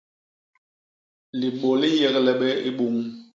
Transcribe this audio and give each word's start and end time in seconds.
Libô 1.39 1.71
li 1.81 1.89
nyégle 1.99 2.33
bé 2.41 2.49
i 2.67 2.69
bum. 2.77 2.95